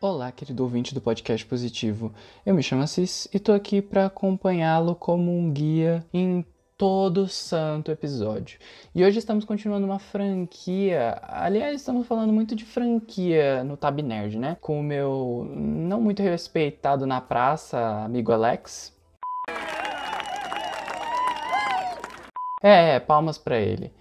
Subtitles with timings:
[0.00, 2.14] Olá, querido ouvinte do podcast Positivo.
[2.46, 6.46] Eu me chamo Assis e tô aqui para acompanhá-lo como um guia em
[6.76, 8.60] todo santo episódio.
[8.94, 11.18] E hoje estamos continuando uma franquia.
[11.20, 14.56] Aliás, estamos falando muito de franquia no Tab Nerd, né?
[14.60, 18.96] Com o meu não muito respeitado na praça, amigo Alex.
[22.62, 23.92] É, palmas para ele.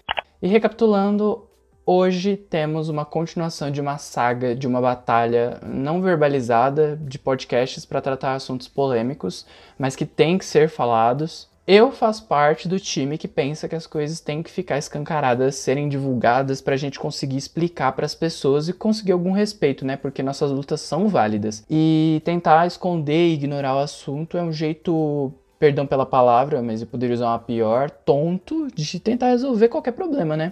[0.43, 1.46] E recapitulando,
[1.89, 8.01] Hoje temos uma continuação de uma saga, de uma batalha não verbalizada de podcasts para
[8.01, 9.45] tratar assuntos polêmicos,
[9.79, 11.47] mas que tem que ser falados.
[11.65, 15.87] Eu faço parte do time que pensa que as coisas têm que ficar escancaradas, serem
[15.87, 19.95] divulgadas para a gente conseguir explicar para as pessoas e conseguir algum respeito, né?
[19.95, 21.63] Porque nossas lutas são válidas.
[21.69, 26.87] E tentar esconder e ignorar o assunto é um jeito perdão pela palavra, mas eu
[26.87, 30.51] poderia usar uma pior, tonto, de tentar resolver qualquer problema, né?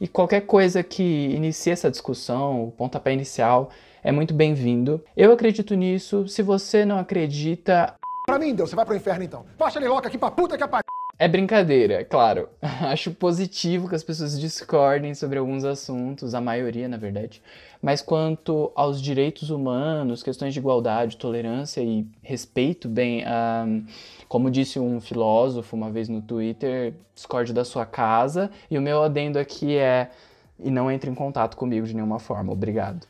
[0.00, 3.70] E qualquer coisa que inicie essa discussão, o pontapé inicial,
[4.02, 5.04] é muito bem-vindo.
[5.14, 6.26] Eu acredito nisso.
[6.26, 7.94] Se você não acredita.
[8.26, 9.44] Pra mim, Deus, você vai pro inferno então.
[9.58, 10.84] Baixa ele logo aqui pra puta que apare.
[11.20, 12.48] É brincadeira, claro.
[12.80, 17.42] Acho positivo que as pessoas discordem sobre alguns assuntos, a maioria, na verdade.
[17.82, 23.84] Mas quanto aos direitos humanos, questões de igualdade, tolerância e respeito, bem, um,
[24.28, 28.50] como disse um filósofo uma vez no Twitter, discorde da sua casa.
[28.70, 30.08] E o meu adendo aqui é:
[30.58, 32.50] e não entre em contato comigo de nenhuma forma.
[32.50, 33.06] Obrigado.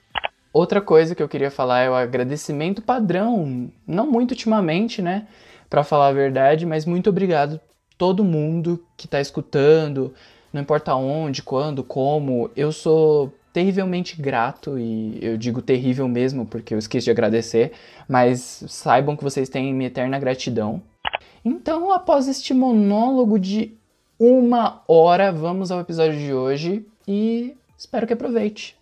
[0.53, 5.29] Outra coisa que eu queria falar é o agradecimento padrão, não muito ultimamente, né?
[5.69, 7.61] Para falar a verdade, mas muito obrigado
[8.01, 10.15] todo mundo que está escutando,
[10.51, 12.51] não importa onde, quando, como.
[12.57, 17.73] Eu sou terrivelmente grato e eu digo terrível mesmo porque eu esqueci de agradecer,
[18.09, 20.81] mas saibam que vocês têm minha eterna gratidão.
[21.45, 23.75] Então, após este monólogo de
[24.19, 28.80] uma hora, vamos ao episódio de hoje e espero que aproveite.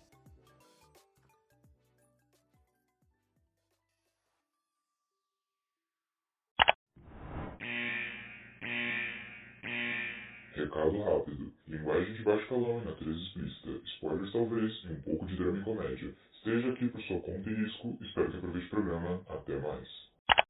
[10.69, 11.51] Recado rápido.
[11.67, 13.69] Linguagem de baixo calão e natureza explícita.
[13.95, 16.15] Spoilers talvez e um pouco de drama e comédia.
[16.31, 17.97] Esteja aqui por sua conta e risco.
[18.01, 19.21] Espero que aproveite o programa.
[19.29, 19.87] Até mais.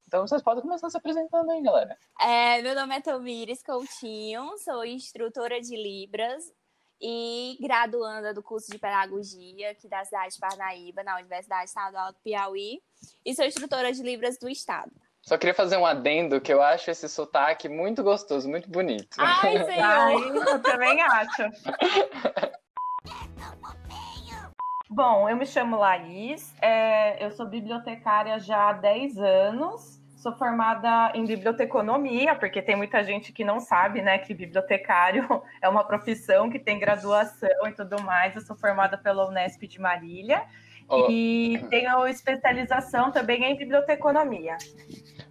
[0.06, 1.96] Então vocês podem começar se apresentando aí, galera.
[2.20, 6.52] É, meu nome é Tomires Coutinho, sou instrutora de Libras
[7.00, 12.18] e graduanda do curso de Pedagogia aqui da cidade de Parnaíba, na Universidade Estadual do
[12.18, 12.82] Piauí,
[13.24, 14.92] e sou instrutora de Libras do Estado.
[15.22, 19.16] Só queria fazer um adendo que eu acho esse sotaque muito gostoso, muito bonito.
[19.18, 19.84] Ai, senhor!
[19.84, 21.42] Ai, eu também acho.
[24.92, 31.12] Bom, eu me chamo Laís, é, eu sou bibliotecária já há 10 anos, sou formada
[31.14, 35.26] em biblioteconomia, porque tem muita gente que não sabe, né, que bibliotecário
[35.62, 38.34] é uma profissão que tem graduação e tudo mais.
[38.34, 40.42] Eu sou formada pela Unesp de Marília
[40.88, 41.06] oh.
[41.08, 44.56] e tenho especialização também em biblioteconomia.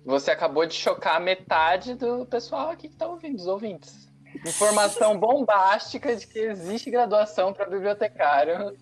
[0.10, 4.10] Você acabou de chocar metade do pessoal aqui que está ouvindo, dos ouvintes.
[4.44, 8.76] Informação bombástica de que existe graduação para bibliotecário.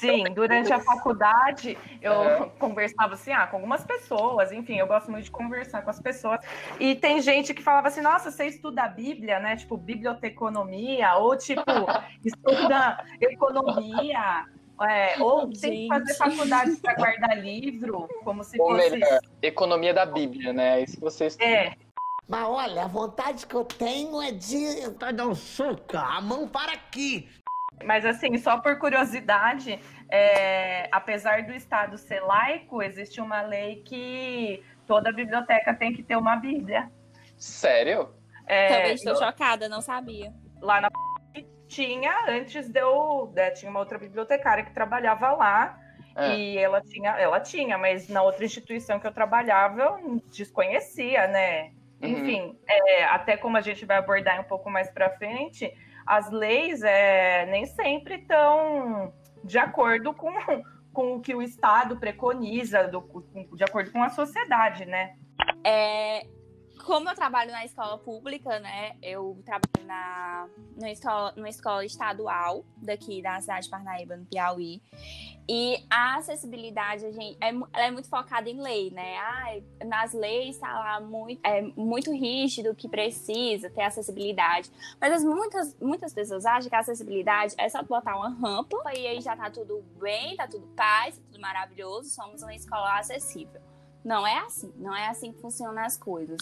[0.00, 2.48] Sim, durante a faculdade eu é.
[2.58, 6.40] conversava assim, ah, com algumas pessoas, enfim, eu gosto muito de conversar com as pessoas.
[6.80, 9.56] E tem gente que falava assim, nossa, você estuda a Bíblia, né?
[9.56, 11.62] Tipo, biblioteconomia, ou tipo,
[12.24, 14.46] estuda economia.
[14.82, 15.82] É, ou tem Gente.
[15.82, 18.90] que fazer faculdade para guardar livro, como se ou fosse.
[18.90, 20.80] Melhor, economia da Bíblia, né?
[20.80, 21.38] É isso que vocês.
[21.38, 21.74] É.
[22.26, 24.90] Mas olha, a vontade que eu tenho é de.
[25.14, 27.28] Dar um soco, a mão para aqui.
[27.84, 29.78] Mas assim, só por curiosidade,
[30.10, 36.16] é, apesar do Estado ser laico, existe uma lei que toda biblioteca tem que ter
[36.16, 36.90] uma Bíblia.
[37.36, 38.14] Sério?
[38.46, 40.32] É, Também estou chocada, não sabia.
[40.60, 40.90] Lá na
[41.74, 43.32] tinha, antes de eu.
[43.34, 45.80] Né, tinha uma outra bibliotecária que trabalhava lá.
[46.16, 46.36] É.
[46.36, 51.72] E ela tinha, ela tinha, mas na outra instituição que eu trabalhava, eu desconhecia, né?
[52.00, 52.08] Uhum.
[52.08, 55.72] Enfim, é, até como a gente vai abordar um pouco mais para frente,
[56.06, 59.12] as leis é, nem sempre estão
[59.42, 60.32] de acordo com,
[60.92, 65.16] com o que o Estado preconiza, do, de acordo com a sociedade, né?
[65.64, 66.26] É,
[66.84, 68.96] como eu trabalho na escola pública, né?
[69.02, 74.82] Eu trabalho na, na escola, numa escola estadual daqui da cidade de Parnaíba, no Piauí.
[75.48, 79.16] E a acessibilidade, a gente, é, ela é muito focada em lei, né?
[79.16, 84.70] Ah, nas leis está lá muito, é muito rígido que precisa ter acessibilidade.
[85.00, 89.06] Mas as, muitas, muitas pessoas acham que a acessibilidade é só botar uma rampa e
[89.06, 93.63] aí já tá tudo bem, tá tudo paz, tá tudo maravilhoso, somos uma escola acessível.
[94.04, 96.38] Não é assim, não é assim que funcionam as coisas.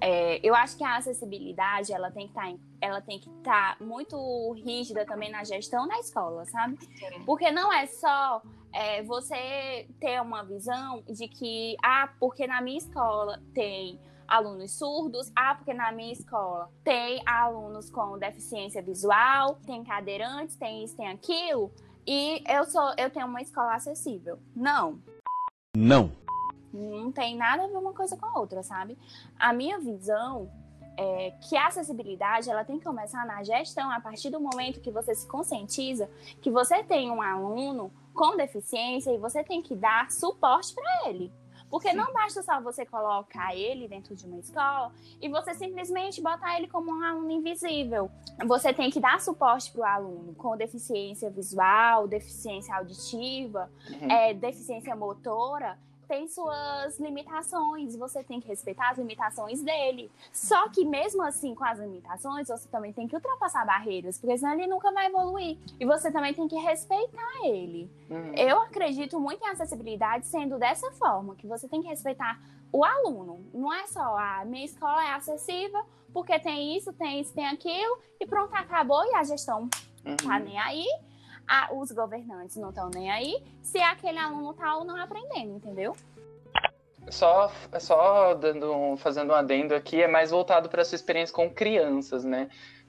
[0.00, 5.30] É, eu acho que a acessibilidade ela tem que tá estar tá muito rígida também
[5.30, 6.78] na gestão da escola, sabe?
[7.24, 8.42] Porque não é só
[8.72, 13.98] é você ter uma visão de que, ah, porque na minha escola tem
[14.28, 20.84] alunos surdos, ah, porque na minha escola tem alunos com deficiência visual, tem cadeirantes, tem
[20.84, 21.72] isso, tem aquilo,
[22.06, 24.38] e eu sou, eu tenho uma escola acessível.
[24.54, 25.00] Não.
[25.76, 26.12] Não.
[26.72, 28.96] Não tem nada a ver uma coisa com a outra, sabe?
[29.38, 30.50] A minha visão
[30.96, 34.90] é que a acessibilidade ela tem que começar na gestão a partir do momento que
[34.90, 36.10] você se conscientiza
[36.42, 41.32] que você tem um aluno com deficiência e você tem que dar suporte para ele.
[41.70, 41.96] Porque Sim.
[41.96, 44.92] não basta só você colocar ele dentro de uma escola
[45.22, 48.10] e você simplesmente botar ele como um aluno invisível.
[48.44, 54.10] Você tem que dar suporte para o aluno com deficiência visual, deficiência auditiva, uhum.
[54.10, 55.78] é, deficiência motora
[56.10, 60.10] tem suas limitações, você tem que respeitar as limitações dele.
[60.32, 64.54] Só que mesmo assim, com as limitações, você também tem que ultrapassar barreiras, porque senão
[64.54, 65.56] ele nunca vai evoluir.
[65.78, 67.88] E você também tem que respeitar ele.
[68.10, 68.34] Uhum.
[68.34, 72.40] Eu acredito muito em acessibilidade sendo dessa forma, que você tem que respeitar
[72.72, 73.46] o aluno.
[73.54, 77.46] Não é só a ah, minha escola é acessível, porque tem isso, tem isso, tem
[77.46, 79.70] aquilo, e pronto, acabou, e a gestão
[80.04, 80.16] uhum.
[80.16, 80.86] tá nem aí
[81.72, 85.96] os governantes não estão nem aí se aquele aluno está ou não aprendendo, entendeu?
[87.08, 91.50] Só, só dando fazendo um adendo aqui, é mais voltado para a sua experiência com
[91.50, 92.48] crianças, né?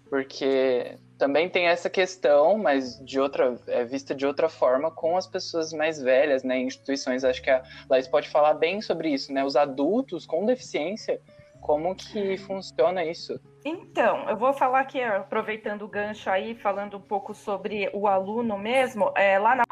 [0.09, 5.25] Porque também tem essa questão, mas de outra, é vista de outra forma com as
[5.25, 6.59] pessoas mais velhas, né?
[6.59, 9.43] Instituições, acho que a Laís pode falar bem sobre isso, né?
[9.43, 11.19] Os adultos com deficiência,
[11.61, 13.39] como que funciona isso?
[13.63, 18.57] Então, eu vou falar aqui, aproveitando o gancho aí, falando um pouco sobre o aluno
[18.57, 19.13] mesmo.
[19.15, 19.63] É, lá na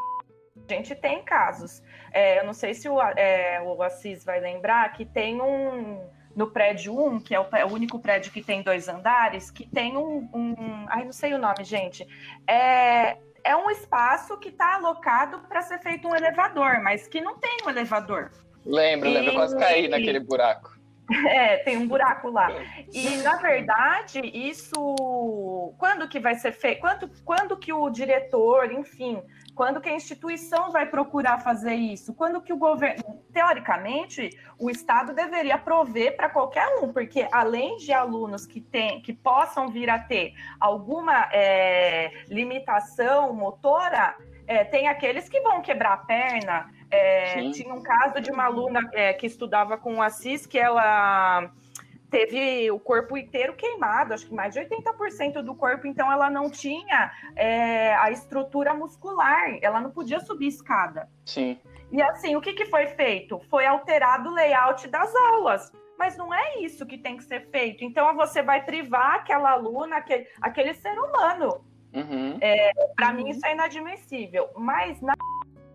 [0.70, 1.82] a gente tem casos.
[2.14, 6.08] É, eu não sei se o, é, o Assis vai lembrar que tem um.
[6.36, 9.98] No prédio 1, que é o, o único prédio que tem dois andares, que tem
[9.98, 10.30] um.
[10.32, 12.08] um ai, não sei o nome, gente.
[12.48, 17.38] É, é um espaço que está alocado para ser feito um elevador, mas que não
[17.40, 18.30] tem um elevador.
[18.64, 19.14] Lembro, e...
[19.14, 20.79] lembro, eu quase caí naquele buraco.
[21.30, 22.50] É, tem um buraco lá.
[22.94, 26.82] E na verdade, isso quando que vai ser feito?
[26.82, 29.22] Quando, quando que o diretor, enfim,
[29.56, 32.14] quando que a instituição vai procurar fazer isso?
[32.14, 37.92] Quando que o governo, teoricamente, o Estado deveria prover para qualquer um, porque além de
[37.92, 44.16] alunos que tem, que possam vir a ter alguma é, limitação motora,
[44.48, 48.90] é, tem aqueles que vão quebrar a perna, é, tinha um caso de uma aluna
[48.94, 51.52] é, que estudava com o Assis, que ela
[52.10, 56.50] teve o corpo inteiro queimado, acho que mais de 80% do corpo, então ela não
[56.50, 61.08] tinha é, a estrutura muscular, ela não podia subir escada.
[61.26, 61.60] Sim.
[61.92, 63.40] E assim, o que, que foi feito?
[63.50, 65.72] Foi alterado o layout das aulas.
[65.98, 67.84] Mas não é isso que tem que ser feito.
[67.84, 71.66] Então você vai privar aquela aluna, aquele, aquele ser humano.
[71.94, 72.38] Uhum.
[72.40, 73.16] É, Para uhum.
[73.16, 74.50] mim isso é inadmissível.
[74.56, 75.14] Mas na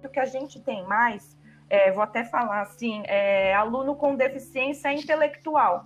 [0.09, 1.37] que a gente tem mais,
[1.69, 5.85] é, vou até falar assim, é aluno com deficiência intelectual.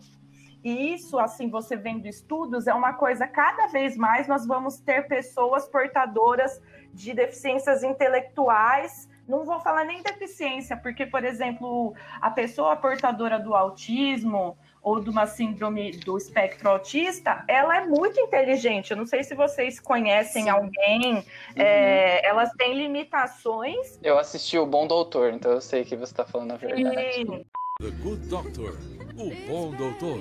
[0.63, 5.07] E isso, assim, você vendo estudos, é uma coisa, cada vez mais nós vamos ter
[5.07, 6.61] pessoas portadoras
[6.93, 9.09] de deficiências intelectuais.
[9.29, 15.11] Não vou falar nem deficiência, porque, por exemplo, a pessoa portadora do autismo, ou de
[15.11, 18.91] uma síndrome do espectro autista, ela é muito inteligente.
[18.91, 20.51] Eu não sei se vocês conhecem Sim.
[20.51, 21.15] alguém.
[21.15, 21.23] Uhum.
[21.57, 23.99] É, elas têm limitações.
[24.03, 27.15] Eu assisti o Bom Doutor, então eu sei que você está falando a verdade.
[27.15, 27.45] Sim.
[27.81, 28.77] The Good Doctor,
[29.17, 30.19] o Bom Doutor.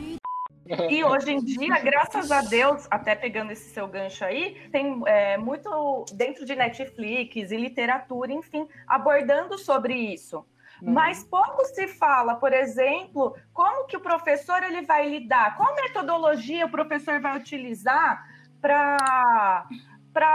[0.90, 5.38] E hoje em dia, graças a Deus, até pegando esse seu gancho aí, tem é,
[5.38, 10.46] muito dentro de Netflix e literatura, enfim, abordando sobre isso.
[10.82, 10.94] Uhum.
[10.94, 16.66] Mas pouco se fala, por exemplo, como que o professor ele vai lidar, qual metodologia
[16.66, 18.26] o professor vai utilizar
[18.62, 19.68] para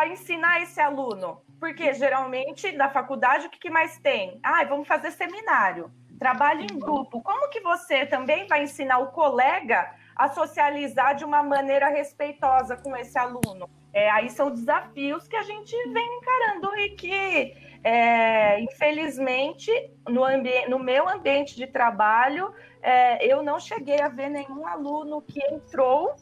[0.09, 1.43] ensinar esse aluno?
[1.61, 4.41] Porque geralmente na faculdade o que, que mais tem?
[4.43, 7.23] Ah, vamos fazer seminário, trabalho em grupo.
[7.23, 12.97] Como que você também vai ensinar o colega a socializar de uma maneira respeitosa com
[12.97, 13.71] esse aluno?
[13.93, 19.71] É, aí são desafios que a gente vem encarando e que é, infelizmente,
[20.09, 20.23] no,
[20.69, 26.15] no, meu ambiente de trabalho, é, eu não cheguei a ver nenhum aluno que entrou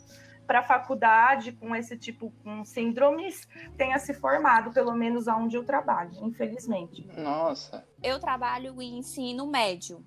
[0.47, 5.65] para a faculdade com esse tipo, com síndromes, tenha se formado, pelo menos aonde eu
[5.65, 7.07] trabalho, infelizmente.
[7.17, 7.87] Nossa.
[8.03, 10.05] Eu trabalho em ensino médio.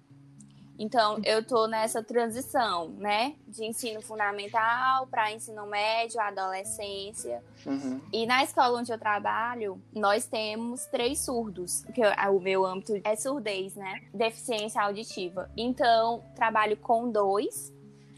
[0.77, 3.35] Então, eu estou nessa transição, né?
[3.47, 7.43] De ensino fundamental para ensino médio, adolescência.
[7.65, 8.01] Uhum.
[8.11, 13.15] E na escola onde eu trabalho, nós temos três surdos, que o meu âmbito é
[13.15, 14.01] surdez, né?
[14.13, 15.49] Deficiência auditiva.
[15.55, 17.71] Então, trabalho com dois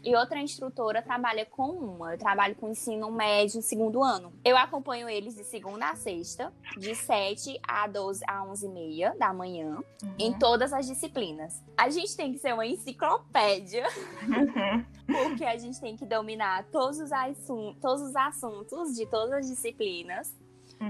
[0.06, 2.12] e outra instrutora trabalha com uma.
[2.14, 4.32] Eu trabalho com ensino médio, segundo ano.
[4.44, 9.14] Eu acompanho eles de segunda a sexta, de 7 a 12 a 11 e meia
[9.18, 10.14] da manhã, Uhum.
[10.18, 11.62] em todas as disciplinas.
[11.76, 13.84] A gente tem que ser uma enciclopédia,
[14.22, 14.84] Uhum.
[15.06, 19.46] porque a gente tem que dominar todos os, assun todos os assuntos de todas as
[19.48, 20.32] disciplinas.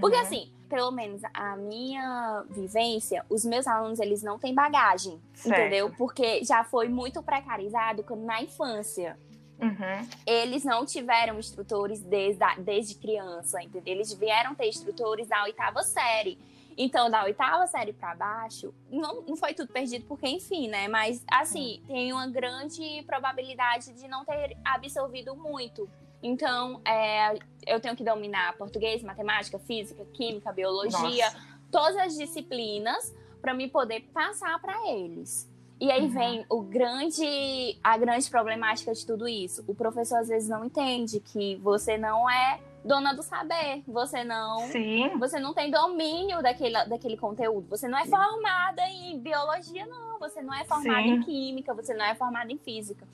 [0.00, 0.22] Porque Uhum.
[0.22, 5.58] assim, pelo menos a minha vivência, os meus alunos, eles não têm bagagem, Certo.
[5.60, 5.90] entendeu?
[5.96, 9.16] Porque já foi muito precarizado quando na infância.
[9.60, 10.08] Uhum.
[10.26, 13.94] Eles não tiveram instrutores desde, a- desde criança, entendeu?
[13.94, 16.38] Eles vieram ter instrutores da oitava série.
[16.78, 20.88] Então, da oitava série pra baixo, não, não foi tudo perdido, porque, enfim, né?
[20.88, 25.88] Mas, assim, tem uma grande probabilidade de não ter absorvido muito.
[26.26, 31.38] Então, é, eu tenho que dominar português, matemática, física, química, biologia, Nossa.
[31.70, 35.48] todas as disciplinas para me poder passar para eles.
[35.78, 36.08] E aí Uhum.
[36.08, 39.62] vem o grande, a grande problemática de tudo isso.
[39.68, 44.60] O professor às vezes não entende que você não é dona do saber, você não,
[44.68, 45.16] Sim.
[45.18, 50.40] você não tem domínio daquele, daquele conteúdo, você não é formada em biologia não, você
[50.40, 51.14] não é formada Sim.
[51.14, 53.06] em química, você não é formada em física.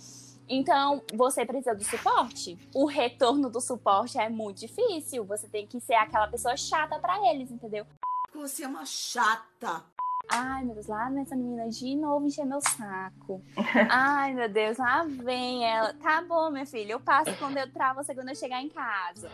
[0.48, 2.58] Então, você precisa do suporte.
[2.74, 5.24] O retorno do suporte é muito difícil.
[5.24, 7.86] Você tem que ser aquela pessoa chata para eles, entendeu?
[8.34, 9.84] Você é uma chata.
[10.28, 13.42] Ai, meu Deus, lá vem essa menina de novo encher meu saco.
[13.90, 15.92] Ai, meu Deus, lá vem ela.
[15.94, 19.30] Tá bom, minha filha, eu passo o conteúdo pra você quando eu chegar em casa.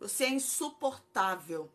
[0.00, 1.70] Você é insuportável.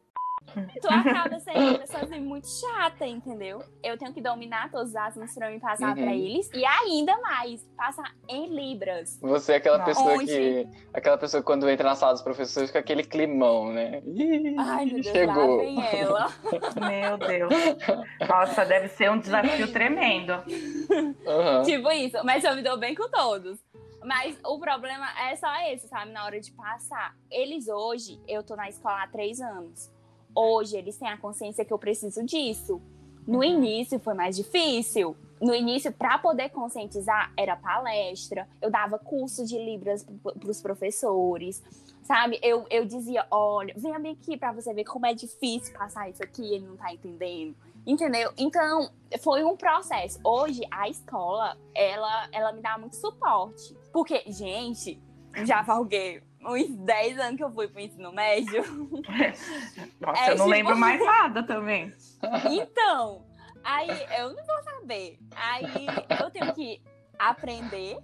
[0.82, 3.64] Tu acaba sendo uma pessoa assim, muito chata, entendeu?
[3.84, 6.04] Eu tenho que dominar todos os assuntos pra me passar Uhum.
[6.04, 6.50] pra eles.
[6.54, 9.20] E ainda mais, passar em Libras.
[9.22, 9.90] Você é aquela Nossa.
[9.92, 10.26] pessoa Onde?
[10.26, 10.68] que.
[10.94, 14.02] Aquela pessoa que quando entra na sala dos professores com aquele climão, né?
[14.06, 15.58] Ih, Ai, meu Deus, lá chegou.
[15.60, 16.28] vem ela.
[16.90, 17.54] Meu Deus.
[18.30, 20.34] Nossa, deve ser um desafio tremendo.
[21.28, 21.64] Aham.
[21.64, 23.60] Tipo isso, mas eu me dou bem com todos.
[24.04, 26.12] Mas o problema é só esse, sabe?
[26.12, 27.16] Na hora de passar.
[27.32, 29.92] Eles hoje, eu tô na escola há três anos.
[30.36, 32.82] Hoje eles têm a consciência que eu preciso disso.
[33.26, 35.16] No início foi mais difícil.
[35.42, 38.48] No início, para poder conscientizar, era palestra.
[38.62, 41.64] Eu dava curso de Libras para os professores.
[42.04, 42.40] Sabe?
[42.42, 46.24] Eu, eu dizia: olha, venha bem aqui para você ver como é difícil passar isso
[46.24, 47.56] aqui, ele não tá entendendo.
[47.86, 48.32] Entendeu?
[48.38, 48.90] Então,
[49.20, 50.20] foi um processo.
[50.24, 53.76] Hoje, a escola, ela, ela me dá muito suporte.
[53.92, 55.00] Porque, gente,
[55.44, 58.64] já falguei uns 10 anos que eu fui pro ensino médio.
[60.00, 61.92] Nossa, É, eu não tipo- lembro mais nada também.
[62.52, 63.26] Então,
[63.64, 65.18] aí eu não vou saber.
[65.36, 65.88] Aí
[66.22, 66.82] eu tenho que
[67.18, 67.98] aprender.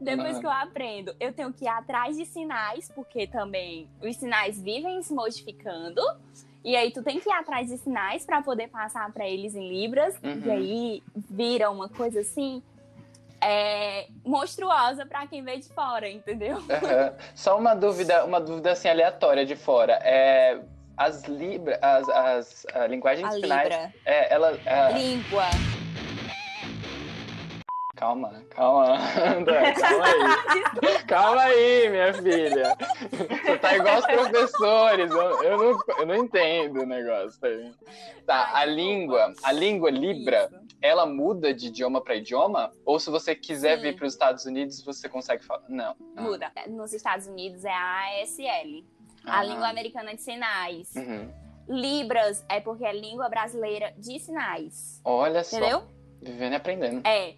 [0.00, 4.60] Depois que eu aprendo, eu tenho que ir atrás de sinais, porque também os sinais
[4.60, 6.00] vivem se modificando.
[6.64, 9.68] E aí tu tem que ir atrás de sinais para poder passar para eles em
[9.68, 10.14] libras.
[10.22, 10.42] Uhum.
[10.44, 12.62] E aí vira uma coisa assim
[13.40, 16.56] é, monstruosa para quem vê de fora, entendeu?
[16.70, 17.14] Aham.
[17.34, 19.94] Só uma dúvida, uma dúvida assim aleatória de fora.
[20.02, 20.60] É,
[20.96, 24.50] as libras, as, as a linguagens A finais, libra, é, ela,
[24.92, 25.44] língua.
[27.98, 28.96] Calma, calma,
[29.36, 32.76] André, calma aí, calma aí, minha filha.
[33.44, 37.40] Você tá igual os professores, eu, eu não, eu não entendo o negócio.
[37.40, 37.48] Tá,
[38.26, 40.48] tá a língua, a língua libra,
[40.80, 42.72] ela muda de idioma para idioma?
[42.84, 43.82] Ou se você quiser Sim.
[43.82, 45.64] vir para os Estados Unidos, você consegue falar?
[45.68, 45.96] Não.
[46.16, 46.22] Ah.
[46.22, 46.52] Muda.
[46.68, 48.84] Nos Estados Unidos é a ASL,
[49.24, 49.42] a Ah.
[49.42, 50.94] língua americana de sinais.
[50.94, 51.28] Uhum.
[51.68, 55.00] Libras é porque é língua brasileira de sinais.
[55.04, 55.82] Olha só, Entendeu?
[56.22, 57.06] vivendo e aprendendo.
[57.06, 57.34] É.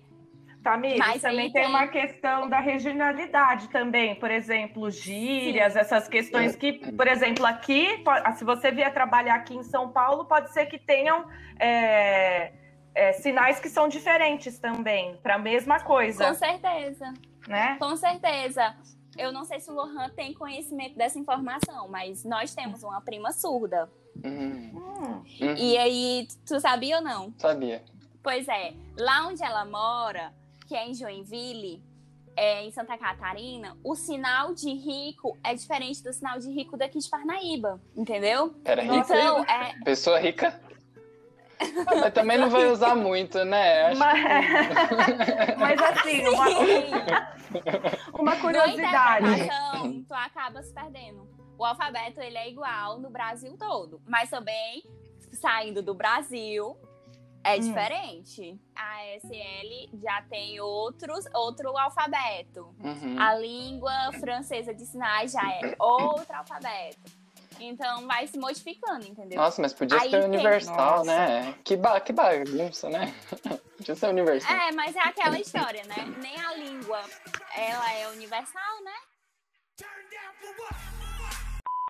[0.62, 4.14] Tamires, Mas também tem tem- uma questão da regionalidade também.
[4.14, 9.54] Por exemplo, gírias, essas questões que, por exemplo, aqui, po- se você vier trabalhar aqui
[9.56, 11.24] em São Paulo, pode ser que tenham
[11.58, 12.52] é,
[12.94, 17.12] é, sinais que são diferentes também, para a mesma coisa, Com certeza.
[17.48, 17.76] né?
[17.78, 18.74] Com certeza.
[19.18, 23.32] Eu não sei se o Lohan tem conhecimento dessa informação, mas nós temos uma prima
[23.32, 23.90] surda.
[24.24, 24.70] Uhum.
[24.74, 24.90] Hum,
[25.40, 25.54] Uhum.
[25.56, 27.32] E aí, tu sabia ou não?
[27.38, 27.82] Sabia.
[28.22, 30.32] Pois é, lá onde ela mora,
[30.70, 31.82] que é em Joinville,
[32.36, 37.00] é, em Santa Catarina, o sinal de rico é diferente do sinal de rico daqui
[37.00, 38.54] de Parnaíba, entendeu?
[38.64, 38.94] Era rico.
[38.94, 40.60] Então, é, Pessoa rica.
[41.86, 43.86] Mas também não vai usar muito, né?
[43.86, 44.20] Acho mas,
[45.58, 46.46] mas assim, uma,
[48.16, 49.26] uma curiosidade.
[50.06, 51.28] tu acaba se perdendo.
[51.58, 54.84] O alfabeto, ele é igual no Brasil todo, mas também,
[55.32, 56.76] saindo do Brasil,
[57.44, 57.60] é Hum.
[57.60, 58.60] diferente.
[58.74, 62.74] A ASL já tem outros, outro alfabeto.
[62.82, 63.16] Uhum.
[63.20, 67.20] A língua francesa de sinais já é outro alfabeto.
[67.62, 69.36] Então vai se modificando, entendeu?
[69.38, 71.04] Nossa, mas podia Aí ser tem- universal, Nossa.
[71.04, 71.54] né?
[71.62, 73.14] Que, ba que bagunça, né?
[73.76, 74.56] podia ser universal.
[74.56, 75.96] É, mas é aquela história, né?
[76.22, 77.02] Nem a língua,
[77.54, 78.94] ela é universal, né?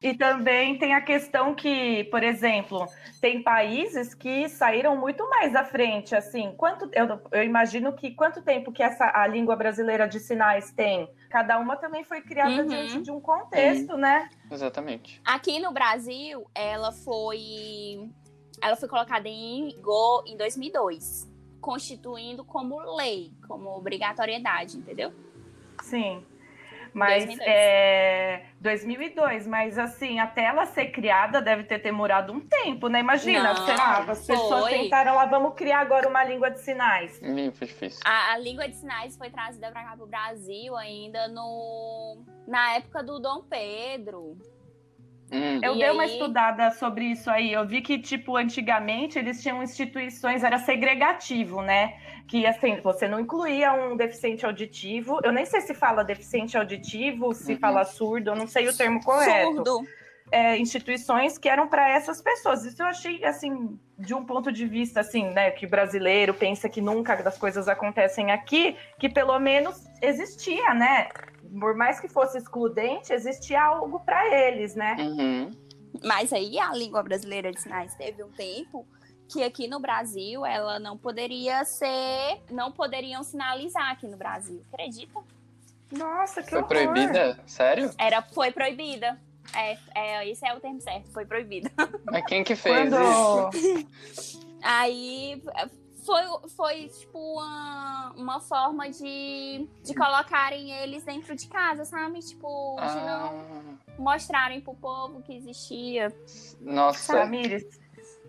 [0.02, 2.86] E também tem a questão que, por exemplo,
[3.20, 8.40] tem países que saíram muito mais à frente, assim, quanto eu, eu imagino que quanto
[8.40, 11.06] tempo que essa a língua brasileira de sinais tem?
[11.28, 12.66] Cada uma também foi criada Uhum.
[12.66, 14.30] diante de um contexto, né?
[14.50, 15.20] Exatamente.
[15.22, 18.08] Aqui no Brasil, ela foi
[18.62, 21.30] ela foi colocada em vigor em 2002,
[21.60, 25.12] constituindo como lei, como obrigatoriedade, entendeu?
[25.82, 26.24] Sim.
[26.92, 27.48] Mas 2002.
[27.48, 33.00] é 2002, mas assim, até ela ser criada deve ter demorado um tempo, né?
[33.00, 34.70] Imagina, Não, sei lá, as pessoas foi.
[34.72, 37.18] tentaram lá, vamos criar agora uma língua de sinais.
[37.54, 38.00] Foi difícil.
[38.04, 43.02] A, a língua de sinais foi trazida para cá pro Brasil ainda no na época
[43.02, 44.36] do Dom Pedro.
[45.32, 46.10] Hum, Eu E dei uma aí?
[46.12, 47.52] estudada sobre isso aí.
[47.52, 51.94] Eu vi que, tipo, antigamente eles tinham instituições, era segregativo, né?
[52.30, 55.18] Que assim, você não incluía um deficiente auditivo.
[55.24, 57.58] Eu nem sei se fala deficiente auditivo, se Uhum.
[57.58, 59.52] fala surdo, eu não sei o termo correto.
[59.56, 59.80] Surdo.
[60.30, 62.64] É, instituições que eram para essas pessoas.
[62.64, 66.80] Isso eu achei, assim, de um ponto de vista, assim, né, que brasileiro pensa que
[66.80, 71.08] nunca as coisas acontecem aqui, que pelo menos existia, né?
[71.58, 74.94] Por mais que fosse excludente, existia algo para eles, né?
[75.00, 75.50] uhum.
[76.04, 78.86] Mas aí a língua brasileira de sinais teve um tempo
[79.30, 84.64] que aqui no Brasil ela não poderia ser, não poderiam sinalizar aqui no Brasil.
[84.72, 85.20] Acredita?
[85.92, 86.68] Nossa, que Foi horror.
[86.68, 87.38] proibida?
[87.46, 87.90] Sério?
[87.98, 89.20] Era, foi proibida.
[89.54, 91.70] É, é, esse é o termo certo, foi proibida.
[92.10, 93.50] Mas quem que fez Quando...
[93.52, 94.38] isso?
[94.62, 95.42] Aí
[96.04, 102.20] foi, foi tipo uma, uma forma de, de colocarem eles dentro de casa, sabe?
[102.20, 106.12] Tipo, de não Ah, mostrarem pro povo que existia.
[106.60, 107.14] nossa.
[107.14, 107.64] Samires,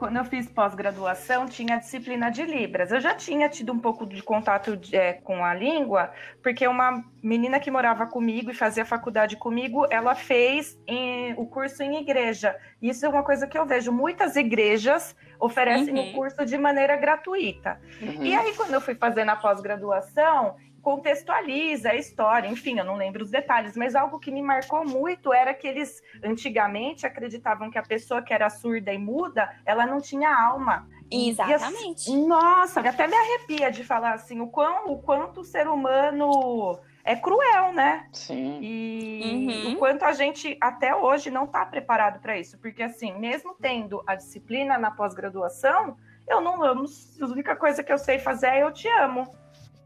[0.02, 2.92] quando eu fiz pós-graduação, tinha a disciplina de Libras.
[2.92, 7.60] Eu já tinha tido um pouco de contato é, com a língua, porque uma menina
[7.60, 12.56] que morava comigo e fazia faculdade comigo, ela fez em- o curso em igreja.
[12.82, 13.92] Isso é uma coisa que eu vejo.
[13.92, 16.10] Muitas igrejas oferecem Uhum.
[16.10, 17.80] o curso de maneira gratuita.
[18.02, 18.24] Uhum.
[18.24, 23.24] E aí, quando eu fui fazer na pós-graduação, contextualiza a história, enfim, eu não lembro
[23.24, 27.84] os detalhes, mas algo que me marcou muito era que eles antigamente acreditavam que a
[27.84, 30.88] pessoa que era surda e muda, ela não tinha alma.
[31.12, 32.10] Exatamente.
[32.10, 36.80] e nossa, até me arrepia de falar assim, o, quão, o quanto o ser humano
[37.04, 38.08] é cruel, né?
[38.14, 38.60] Sim.
[38.62, 39.74] E Uhum.
[39.74, 44.02] o quanto a gente até hoje não está preparado para isso, porque assim, mesmo tendo
[44.08, 48.48] a disciplina na pós-graduação, eu não, eu não, a única coisa que eu sei fazer
[48.48, 49.36] é eu te amo,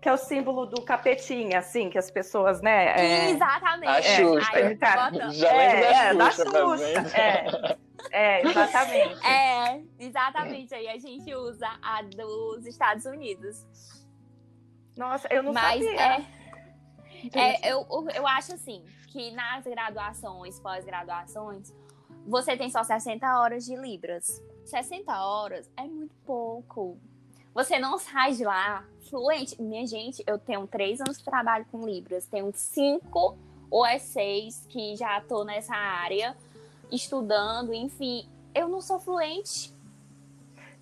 [0.05, 2.93] que é o símbolo do capetinha, assim, que as pessoas, né?
[2.95, 3.89] é- Exatamente.
[3.89, 4.49] A Xuxa.
[4.53, 7.15] Aí bota- Já é, lembro é, da da Xuxa Xuxa, fazendo.
[7.17, 7.77] é.
[8.11, 9.25] É, exatamente.
[9.25, 10.75] É, exatamente.
[10.75, 13.65] Aí a gente usa a dos Estados Unidos.
[14.95, 15.99] Nossa, eu não Mas sabia.
[17.33, 21.73] é, é, eu, eu acho assim, que nas graduações, pós-graduações,
[22.27, 24.39] você tem só 60 horas de Libras.
[24.65, 26.99] 60 horas é muito pouco.
[27.55, 29.59] Você não sai de lá fluente.
[29.61, 32.27] Minha gente, eu tenho três anos de trabalho com Libras.
[32.27, 33.37] Tenho cinco
[33.71, 36.35] ou é seis que já tô nessa área,
[36.91, 38.27] estudando, enfim.
[38.53, 39.73] Eu não sou fluente.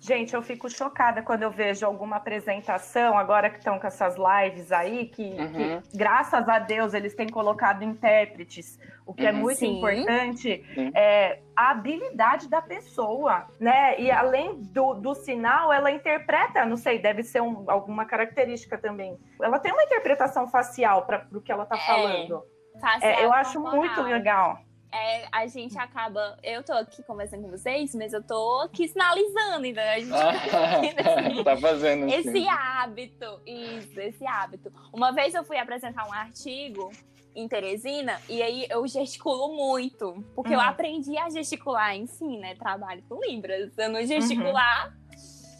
[0.06, 4.70] Gente, eu fico chocada quando eu vejo alguma apresentação, agora que estão com essas lives
[4.70, 5.80] aí, que, Uhum.
[5.80, 9.38] que, graças a Deus eles têm colocado intérpretes, o que é Uhum.
[9.38, 9.78] muito Sim.
[9.78, 10.90] importante, Sim.
[10.94, 13.98] é a habilidade da pessoa, né?
[13.98, 19.18] E além do, do sinal, ela interpreta, não sei, deve ser um- alguma característica também.
[19.40, 22.42] Ela tem uma interpretação facial para o que ela está É, falando.
[22.78, 23.86] Facial É, eu acho corporal.
[23.86, 24.58] muito legal.
[24.94, 26.38] É, a gente acaba.
[26.42, 30.12] Eu tô aqui conversando com vocês, mas eu tô aqui sinalizando, então a gente
[31.34, 32.28] assim, tá fazendo assim.
[32.28, 33.40] esse hábito.
[33.44, 34.72] Isso, esse hábito.
[34.92, 36.92] Uma vez eu fui apresentar um artigo
[37.34, 40.62] em Teresina e aí eu gesticulo muito, porque eu Hum.
[40.62, 42.54] aprendi a gesticular em si, né?
[42.54, 43.76] Trabalho com Libras.
[43.76, 44.96] Eu não gesticular.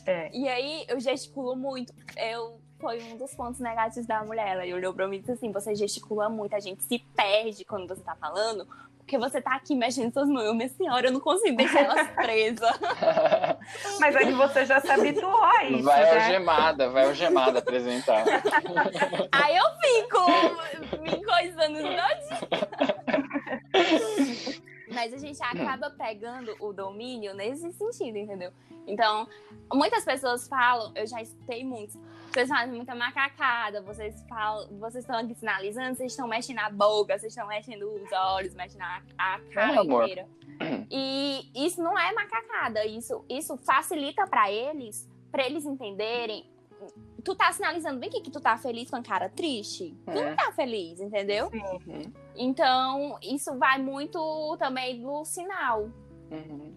[0.06, 0.30] É.
[0.32, 1.92] E aí eu gesticulo muito.
[2.16, 4.48] Eu foi um dos pontos negativos da mulher.
[4.56, 7.88] Ela olhou pra mim e disse assim: você gesticula muito, a gente se perde quando
[7.88, 8.68] você tá falando,
[9.04, 10.44] porque você tá aqui mexendo suas mãos.
[10.44, 12.72] Eu, minha senhora, eu não consigo deixar elas presas.
[14.00, 16.24] Mas aí você já se habituou a isso, vai né?
[16.24, 18.24] algemada, vai algemada apresentar.
[19.30, 22.13] aí eu fico me coisando todinha.
[25.24, 28.52] Gente acaba pegando o domínio nesse sentido, entendeu?
[28.86, 29.26] Então,
[29.72, 31.96] muitas pessoas falam, eu já escutei muitos,
[32.32, 37.18] vocês fazem muita macacada, vocês falam, vocês estão aqui sinalizando, vocês estão mexendo a boca,
[37.18, 40.28] vocês estão mexendo os olhos, mexendo a, a cara inteira.
[40.90, 46.50] E isso não é macacada, isso, isso facilita pra eles, pra eles entenderem.
[47.24, 49.96] Tu tá sinalizando bem que, que tu tá feliz com a cara triste?
[50.04, 50.24] Tu É.
[50.30, 51.50] não tá feliz, entendeu?
[51.52, 52.12] Uhum.
[52.36, 55.88] Então, isso vai muito também do sinal.
[56.30, 56.74] Uhum.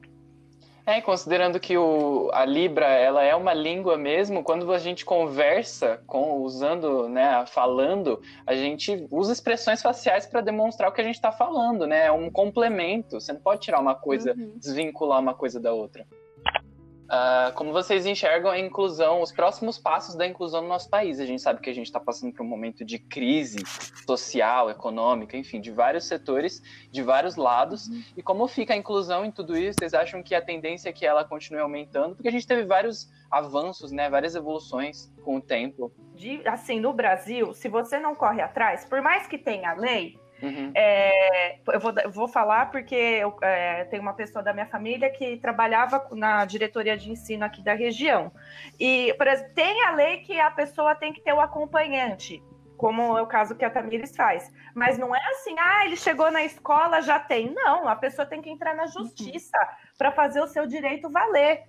[0.86, 6.02] É, considerando que o, a Libra ela é uma língua mesmo, quando a gente conversa
[6.08, 11.16] com usando, né, falando, a gente usa expressões faciais para demonstrar o que a gente
[11.16, 12.06] está falando, né?
[12.06, 13.20] É um complemento.
[13.20, 14.54] Você não pode tirar uma coisa, Uhum.
[14.56, 16.08] desvincular uma coisa da outra.
[17.10, 21.20] Ah, como vocês enxergam a inclusão, os próximos passos da inclusão no nosso país?
[21.20, 23.60] A gente sabe que a gente está passando por um momento de crise
[24.06, 27.88] social, econômica, enfim, de vários setores, de vários lados.
[28.16, 29.78] E como fica a inclusão em tudo isso?
[29.80, 32.16] Vocês acham que a tendência é que ela continue aumentando?
[32.16, 35.92] Porque a gente teve vários avanços, né, várias evoluções com o tempo.
[36.16, 40.72] De- assim, no Brasil, se você não corre atrás, por mais que tenha lei, Uhum.
[40.76, 45.10] É, eu, vou, eu vou falar porque eu é, tenho uma pessoa da minha família
[45.10, 48.32] que trabalhava na diretoria de ensino aqui da região.
[48.80, 52.44] E, por exemplo, tem a lei que a pessoa tem que ter o acompanhante,
[52.78, 54.52] como é o caso que a Tamires faz.
[54.76, 57.52] Mas não é assim, ah, ele chegou na escola, já tem.
[57.54, 59.58] Não, a pessoa tem que entrar na justiça
[59.98, 61.64] para fazer o seu direito valer.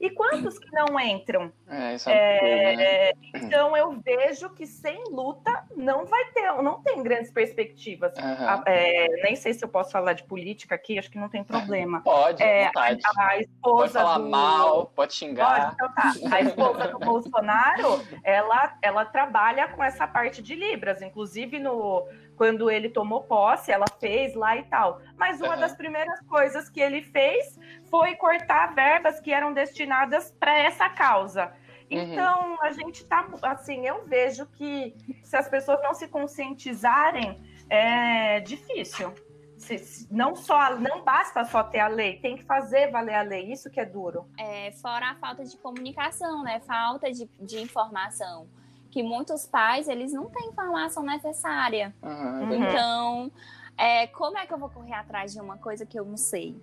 [0.00, 1.52] E quantos que não entram?
[1.68, 2.84] É, isso é, absurdo, né?
[2.84, 8.12] É, então eu vejo que sem luta não vai ter, não tem grandes perspectivas.
[8.16, 11.44] A- é, nem sei se eu posso falar de política aqui, acho que não tem
[11.44, 12.00] problema.
[12.04, 13.00] Pode, É, vontade.
[13.04, 14.30] A Pode esposa falar do...
[14.30, 15.72] mal, pode Pode, xingar.
[15.74, 16.12] então tá.
[16.32, 21.02] A esposa do Bolsonaro, ela, ela trabalha com essa parte de Libras.
[21.02, 22.06] Inclusive, no,
[22.40, 25.02] quando ele tomou posse, ela fez lá e tal.
[25.18, 25.60] Mas uma Aham.
[25.60, 27.58] das primeiras coisas que ele fez
[27.90, 31.48] foi cortar verbas que eram destinadas para essa causa.
[31.90, 31.98] Uhum.
[31.98, 38.40] Então, a gente tá, assim, eu vejo que se as pessoas não se conscientizarem, é
[38.40, 39.12] difícil.
[39.58, 43.20] Se- se- não só, não basta só ter a lei, tem que fazer valer a
[43.22, 44.26] lei, isso que é duro.
[44.38, 46.58] É, fora a falta de comunicação, né?
[46.60, 48.48] Falta de, de informação.
[48.90, 51.94] Que muitos pais, eles não têm informação necessária.
[52.02, 52.54] É Uhum.
[52.54, 53.32] Então,
[53.76, 56.60] é, como é que eu vou correr atrás de uma coisa que eu não sei?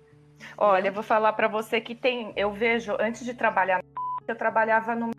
[0.56, 3.82] Olha, eu vou falar para você que tem, eu vejo, antes de trabalhar,
[4.26, 5.10] eu trabalhava no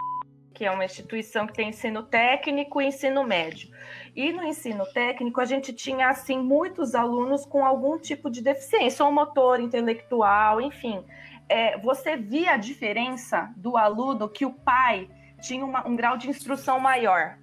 [0.53, 3.69] que é uma instituição que tem ensino técnico e ensino médio.
[4.13, 9.05] E no ensino técnico a gente tinha assim muitos alunos com algum tipo de deficiência,
[9.05, 11.01] ou motor, intelectual, enfim.
[11.47, 15.09] É, você via a diferença do aluno que o pai
[15.41, 17.37] tinha uma- um grau de instrução maior,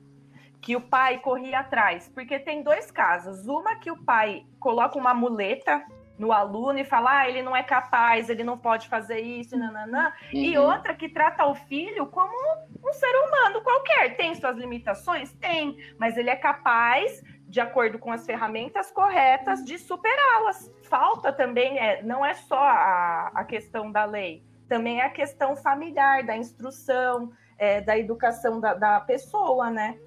[0.60, 3.46] que o pai corria atrás, porque tem dois casos.
[3.46, 5.84] Uma que o pai coloca uma muleta
[6.18, 10.12] no aluno e fala, ah, ele não é capaz, ele não pode fazer isso, nananã.
[10.32, 10.64] E Uhum.
[10.64, 12.34] outra que trata o filho como
[12.82, 14.16] um ser humano qualquer.
[14.16, 15.32] Tem suas limitações?
[15.34, 20.72] Tem, mas ele é capaz, de acordo com as ferramentas corretas, de superá-las.
[20.84, 25.54] Falta também, é, não é só a, a questão da lei, também é a questão
[25.54, 29.98] familiar, da instrução, é, da educação da, da pessoa, né?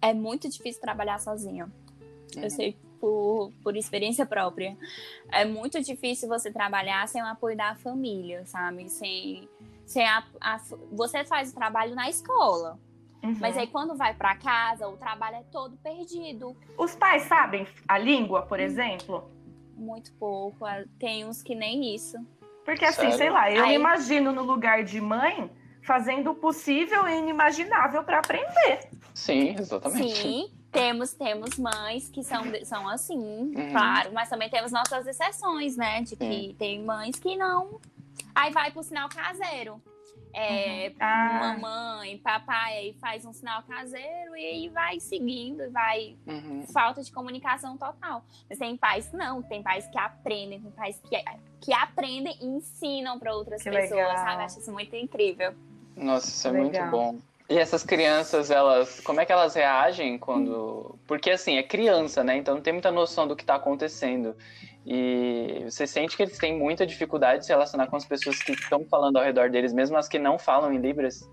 [0.00, 1.70] É muito difícil trabalhar sozinho.
[2.36, 4.76] Eu sei por, por experiência própria.
[5.30, 8.88] É muito difícil você trabalhar sem o apoio da família, sabe?
[8.88, 9.48] Sem,
[9.86, 10.60] sem a, a-
[10.92, 12.78] você faz o trabalho na escola.
[13.22, 13.36] Uhum.
[13.40, 16.56] Mas aí quando vai pra casa, o trabalho é todo perdido.
[16.76, 19.28] Os pais sabem a língua, por exemplo?
[19.74, 20.64] Muito pouco.
[21.00, 22.16] Tem uns que nem isso.
[22.64, 23.16] Porque assim, Sério?
[23.16, 25.50] sei lá, eu me Aí- imagino no lugar de mãe
[25.88, 28.90] fazendo o possível e inimaginável para aprender.
[29.14, 30.16] Sim, exatamente.
[30.18, 33.70] Sim, temos, temos mães que são, são assim, Uhum.
[33.72, 36.02] claro, mas também temos nossas exceções, né?
[36.02, 37.80] De que tem mães que não.
[38.34, 39.80] Aí vai pro sinal caseiro.
[40.34, 41.56] É, Ah.
[41.58, 46.16] mamãe, papai, aí faz um sinal caseiro e aí vai seguindo, e vai.
[46.26, 46.66] Uhum.
[46.70, 48.22] Falta de comunicação total.
[48.48, 51.16] Mas tem pais que não, tem pais que aprendem, tem pais que,
[51.62, 54.16] que aprendem e ensinam para outras Que pessoas, legal.
[54.18, 54.42] sabe?
[54.44, 55.54] Acho isso muito incrível.
[55.98, 56.64] Nossa, isso é Legal.
[56.64, 57.18] muito bom.
[57.48, 60.96] E essas crianças, elas, como é que elas reagem quando.
[61.06, 62.36] Porque assim, é criança, né?
[62.36, 64.36] Então não tem muita noção do que tá acontecendo.
[64.86, 68.52] E você sente que eles têm muita dificuldade de se relacionar com as pessoas que
[68.52, 71.28] estão falando ao redor deles, mesmo as que não falam em Libras.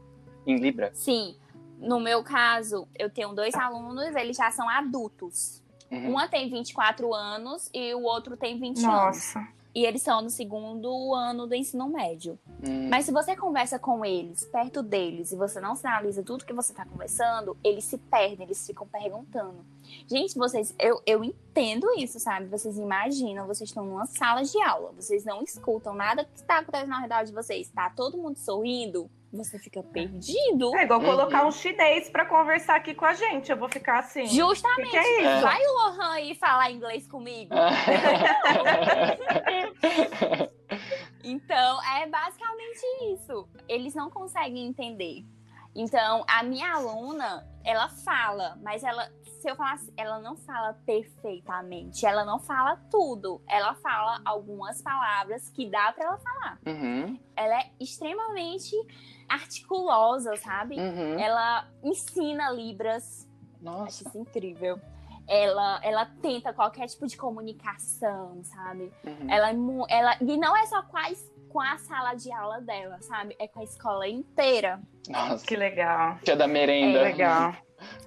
[0.47, 0.91] Em Libra.
[0.93, 1.35] Sim,
[1.79, 5.61] no meu caso, eu tenho dois alunos, eles já são adultos.
[5.91, 6.11] Uhum.
[6.11, 9.33] Uma tem 24 anos e o outro tem 20 anos.
[9.75, 12.39] E eles estão no segundo ano do ensino médio.
[12.65, 12.87] Hum.
[12.89, 16.71] Mas se você conversa com eles, perto deles, e você não sinaliza tudo que você
[16.71, 19.65] está conversando, eles se perdem, eles ficam perguntando.
[20.07, 22.45] Gente, vocês, eu, eu entendo isso, sabe?
[22.45, 26.93] Vocês imaginam, vocês estão numa sala de aula, vocês não escutam nada que está acontecendo
[26.93, 30.75] ao redor de vocês, tá todo mundo sorrindo, você fica perdido.
[30.77, 31.49] É igual colocar Uhum.
[31.49, 33.51] um chinês pra conversar aqui com a gente.
[33.51, 34.25] Eu vou ficar assim.
[34.27, 34.91] Justamente.
[34.91, 35.41] Que que é isso?
[35.41, 37.53] Vai o Lohan aí falar inglês comigo.
[41.23, 42.79] Então, é basicamente
[43.13, 43.47] isso.
[43.67, 45.25] Eles não conseguem entender.
[45.75, 49.11] Então, a minha aluna, ela fala, mas ela,
[49.41, 53.41] se eu falar, ela não fala perfeitamente, ela não fala tudo.
[53.47, 56.59] Ela fala algumas palavras que dá para ela falar.
[56.65, 58.73] Uhum, Ela é extremamente
[59.27, 60.79] articulosa, sabe?
[60.79, 61.19] uhum.
[61.19, 63.27] Ela ensina libras.
[63.55, 64.07] Acho Nossa.
[64.07, 64.79] isso incrível.
[65.27, 68.93] Ela, ela tenta qualquer tipo de comunicação, sabe?
[69.03, 69.27] Uhum.
[69.29, 69.53] Ela, é
[69.89, 73.33] ela e não é só es- com a sala de aula dela, sabe?
[73.39, 74.77] É com a escola inteira.
[75.07, 75.47] Nossa.
[75.47, 76.17] Que legal.
[76.21, 76.99] Tia da merenda.
[76.99, 77.55] É Legal.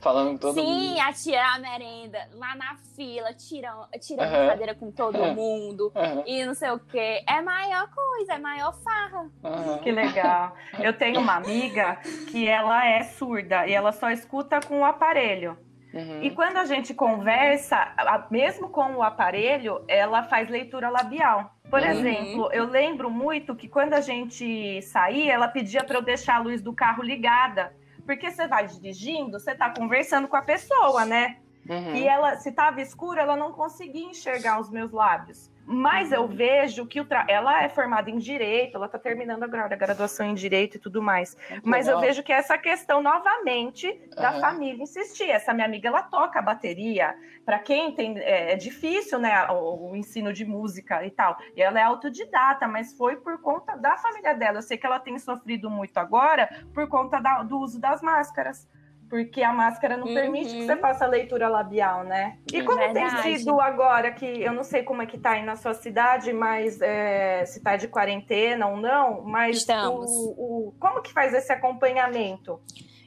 [0.02, 1.00] Falando com todo Sim, mundo.
[1.00, 4.48] a tia a merenda lá na fila, tirando, tirando Aham.
[4.48, 7.22] cadeira com todo mundo Aham, e não sei o quê.
[7.26, 9.30] É maior coisa, é maior farra.
[9.42, 9.78] aham.
[9.78, 10.54] Que legal.
[10.78, 11.96] Eu tenho uma amiga
[12.30, 15.56] que ela é surda e ela só escuta com o aparelho.
[15.94, 16.22] Uhum.
[16.22, 17.94] E quando a gente conversa,
[18.30, 21.50] mesmo com o aparelho, ela faz leitura labial.
[21.70, 21.86] Por Uhum.
[21.86, 26.38] exemplo, eu lembro muito que quando a gente saía, ela pedia para eu deixar a
[26.38, 27.72] luz do carro ligada.
[28.06, 31.36] Porque você vai dirigindo, você está conversando com a pessoa, né?
[31.68, 31.94] Uhum.
[31.94, 35.50] E ela, se estava escuro, ela não conseguia enxergar os meus lábios.
[35.70, 37.26] Mas eu vejo que o tra...
[37.28, 41.02] ela é formada em direito, ela está terminando agora a graduação em direito e tudo
[41.02, 41.36] mais.
[41.62, 42.08] Mas eu Legal.
[42.08, 44.40] vejo que essa questão novamente da Aham.
[44.40, 45.28] família insistir.
[45.28, 47.14] Essa minha amiga ela toca a bateria.
[47.44, 51.36] Para quem tem é, é difícil, né, o, o ensino de música e tal.
[51.54, 54.58] E ela é autodidata, mas foi por conta da família dela.
[54.58, 58.66] Eu sei que ela tem sofrido muito agora por conta da- do uso das máscaras.
[59.08, 60.12] Porque a máscara não Uhum.
[60.14, 62.38] permite que você faça a leitura labial, né?
[62.46, 62.64] E Sim.
[62.64, 65.72] como tem sido agora, que eu não sei como é que tá aí na sua
[65.72, 70.10] cidade, mas é, se tá de quarentena ou não, mas Estamos.
[70.10, 72.60] o, o- como que faz esse acompanhamento?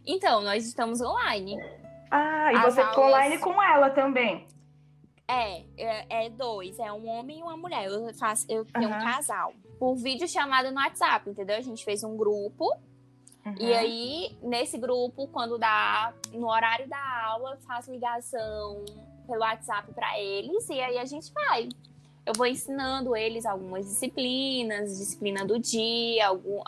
[0.07, 1.55] Então, nós estamos online.
[2.09, 4.47] Ah, e As você ficou aulas- online com ela também.
[5.27, 7.85] É, é, é dois, é um homem e uma mulher.
[7.85, 9.05] Eu faço, eu tenho um Aham.
[9.05, 9.53] casal.
[9.79, 11.55] Por vídeo chamada no WhatsApp, entendeu?
[11.57, 12.65] A gente fez um grupo
[13.59, 13.75] E Uhum.
[13.77, 18.85] aí, nesse grupo, quando dá no horário da aula, eu faço ligação
[19.25, 21.69] pelo WhatsApp para eles e aí a gente vai.
[22.23, 26.61] Eu vou ensinando eles algumas disciplinas, disciplina do dia, algum,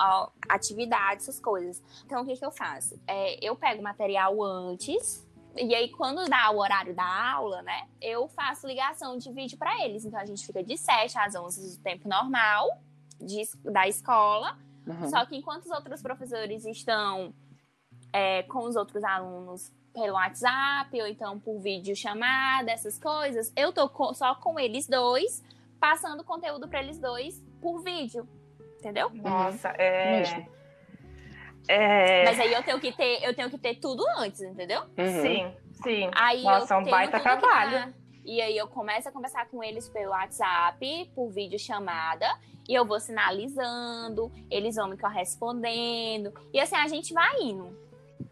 [0.50, 1.82] atividades, essas coisas.
[2.06, 3.00] Então, o que, que eu faço?
[3.08, 5.24] É, eu pego material antes,
[5.56, 9.86] e aí, quando dá o horário da aula, né, eu faço ligação de vídeo para
[9.86, 10.04] eles.
[10.04, 12.68] Então, a gente fica de 7 às 11 do tempo normal
[13.22, 14.58] de da escola.
[14.86, 15.08] Uhum.
[15.10, 17.34] Só que enquanto os outros professores estão
[18.12, 23.72] é, com os outros alunos pelo WhatsApp ou então por vídeo chamada, essas coisas, eu
[23.72, 25.44] tô co- só com eles dois,
[25.80, 28.28] passando conteúdo para eles dois por vídeo.
[28.80, 29.10] Entendeu?
[29.14, 30.20] Nossa, é.
[30.20, 30.50] Mesmo.
[31.70, 32.26] é...
[32.26, 34.82] Mas aí eu tenho que ter, eu tenho que ter tudo antes, entendeu?
[34.98, 35.22] Uhum.
[35.22, 36.12] Sim, sim.
[36.14, 37.94] Aí Nossa, eu é um tenho baita que trabalho.
[38.26, 42.28] E aí eu começo a conversar com eles pelo WhatsApp, por vídeo chamada,
[42.68, 46.34] e eu vou sinalizando, eles vão me correspondendo.
[46.54, 47.78] E assim, a gente vai indo.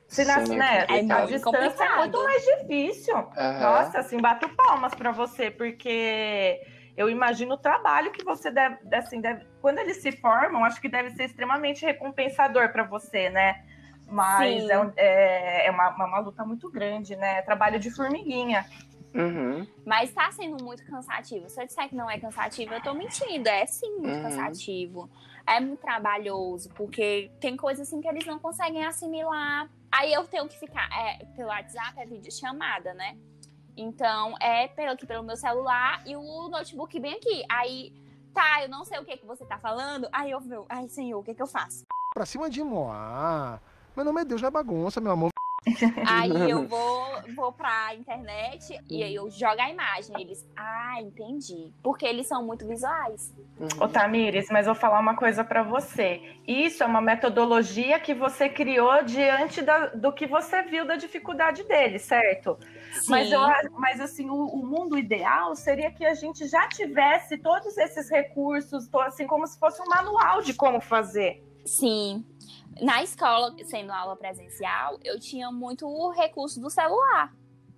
[0.07, 3.15] Se na, Sim, né, é a muito distância é muito mais difícil.
[3.15, 3.59] Aham.
[3.59, 6.61] Nossa, assim, bato palmas para você, porque
[6.97, 10.89] eu imagino o trabalho que você deve, assim, deve, quando eles se formam, acho que
[10.89, 13.63] deve ser extremamente recompensador para você, né?
[14.05, 14.71] Mas Sim.
[14.71, 17.37] é, é, é uma, uma, uma luta muito grande, né?
[17.37, 18.65] É trabalho de formiguinha.
[19.13, 19.67] Uhum.
[19.85, 21.49] Mas tá sendo muito cansativo.
[21.49, 23.47] Se eu disser que não é cansativo, eu tô mentindo.
[23.49, 24.21] É sim muito Uhum.
[24.23, 25.09] cansativo.
[25.45, 29.69] É muito trabalhoso, porque tem coisas assim que eles não conseguem assimilar.
[29.91, 30.87] Aí eu tenho que ficar.
[30.97, 33.17] É, pelo WhatsApp é vídeo chamada, né?
[33.75, 37.43] Então é pelo, aqui pelo meu celular e o notebook bem aqui.
[37.49, 37.91] Aí,
[38.33, 40.07] tá, eu não sei o que, que você tá falando.
[40.11, 41.83] Aí eu vejo, ai, senhor, o que, que eu faço?
[42.13, 43.59] Pra cima de Moá.
[43.95, 45.30] Meu nome é Deus, não é bagunça, meu amor.
[46.07, 50.19] Aí eu vou, vou pra internet e aí eu jogo a imagem.
[50.19, 51.71] Eles, ah, entendi.
[51.83, 53.31] Porque eles são muito visuais.
[53.79, 56.19] Ô, Tamires, mas vou falar uma coisa para você.
[56.47, 61.63] Isso é uma metodologia que você criou diante da- do que você viu da dificuldade
[61.65, 62.57] dele, certo?
[63.07, 63.35] Mas, Sim.
[63.35, 67.77] eu, a- mas assim, o, o mundo ideal seria que a gente já tivesse todos
[67.77, 71.43] esses recursos, assim como se fosse um manual de como fazer.
[71.63, 72.25] Sim.
[72.81, 77.33] Na escola, sendo aula presencial, eu tinha muito o recurso do celular.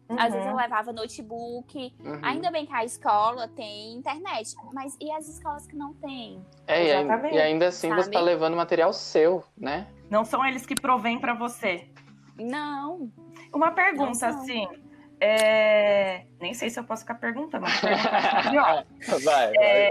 [0.10, 0.58] Às vezes eu Uhum.
[0.60, 1.96] levava notebook.
[2.00, 2.20] Uhum.
[2.22, 6.46] Ainda bem que a escola tem internet, mas e as escolas que não têm?
[6.68, 7.36] É, e, Exatamente.
[7.36, 8.14] e ainda assim você Sabe?
[8.14, 9.88] tá levando material seu, né?
[10.12, 11.90] Não são eles que provêm para você.
[12.38, 13.12] Não.
[13.54, 14.68] Uma pergunta Não assim.
[15.20, 18.56] é, Nem sei se eu posso ficar perguntando, mas pergunta assim,
[19.24, 19.90] vai, vai, É,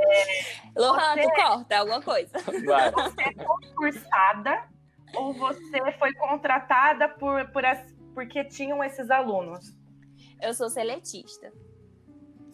[0.77, 2.33] Lohan, Você- tu corta alguma coisa.
[2.66, 2.90] vai.
[2.92, 4.64] Você é concursada
[5.16, 9.75] ou você foi contratada por, por as- porque tinham esses alunos?
[10.40, 11.53] Eu sou seletista.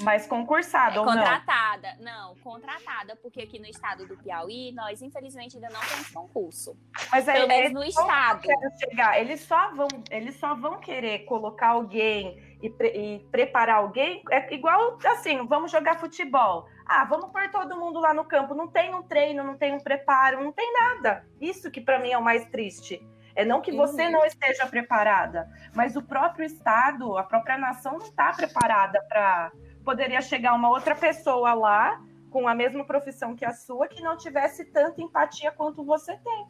[0.03, 1.12] Mas concursada ou não?
[1.14, 1.97] contratada.
[2.01, 2.37] Não?
[2.37, 6.77] contratada, porque aqui no estado do Piauí, nós infelizmente ainda não temos concurso.
[7.11, 8.42] Mas é, Pelo é menos no estado.
[8.79, 9.21] chegar.
[9.21, 14.23] Eles só vão, eles só vão querer colocar alguém e, pre- e preparar alguém.
[14.31, 16.66] É igual assim, vamos jogar futebol.
[16.87, 18.55] Ah, vamos pôr todo mundo lá no campo.
[18.55, 21.25] Não tem um treino, não tem um preparo, não tem nada.
[21.40, 23.01] Isso que para mim é o mais triste.
[23.35, 24.11] É não que você Uhum.
[24.12, 29.53] não esteja preparada, mas o próprio estado, a própria nação não está preparada para
[29.85, 34.16] poderia chegar uma outra pessoa lá com a mesma profissão que a sua que não
[34.16, 36.47] tivesse tanta empatia quanto você tem.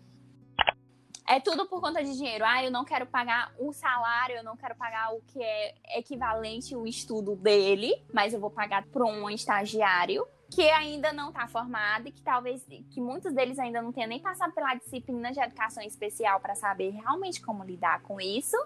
[1.29, 2.43] É tudo por conta de dinheiro.
[2.43, 6.75] Ah, eu não quero pagar um salário, eu não quero pagar o que é equivalente
[6.75, 12.09] ao estudo dele, mas eu vou pagar para um estagiário que ainda não está formado
[12.09, 15.83] e que talvez que muitos deles ainda não tenham nem passado pela disciplina de educação
[15.83, 18.57] especial para saber realmente como lidar com isso.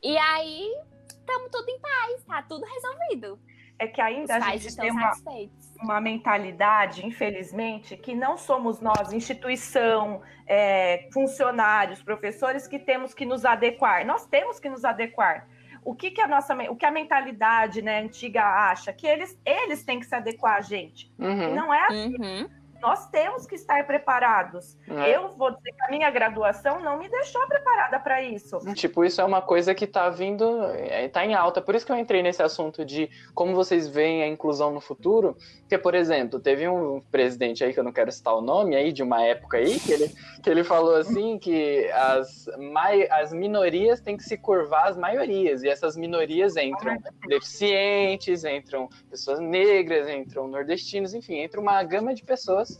[0.00, 0.72] E aí
[1.08, 3.40] estamos tudo em paz, tá tudo resolvido.
[3.78, 5.74] É que Os ainda a pais gente tem uma, satisfeitos.
[5.82, 13.44] uma mentalidade, infelizmente, que não somos nós, instituição, é, funcionários, professores, que temos que nos
[13.44, 14.06] adequar.
[14.06, 15.48] Nós temos que nos adequar.
[15.84, 18.92] O que, que a nossa, o que a mentalidade né, antiga acha?
[18.92, 21.12] Que eles, eles têm que se adequar a gente.
[21.18, 21.54] Uhum.
[21.54, 22.48] não é Uhum.
[22.84, 24.76] Nós temos que estar preparados.
[24.86, 25.16] É.
[25.16, 28.58] Eu vou dizer que a minha graduação não me deixou preparada para isso.
[28.74, 31.62] Tipo, isso é uma coisa que tá vindo, é, tá em alta.
[31.62, 35.34] Por isso que eu entrei nesse assunto de como vocês veem a inclusão no futuro.
[35.60, 38.92] Porque, por exemplo, teve um presidente aí, que eu não quero citar o nome aí,
[38.92, 43.98] de uma época aí, que ele, que ele falou assim que as, mai, as minorias
[43.98, 45.62] têm que se curvar às maiorias.
[45.62, 52.22] E essas minorias entram deficientes, entram pessoas negras, entram nordestinos, enfim, entra uma gama de
[52.22, 52.73] pessoas.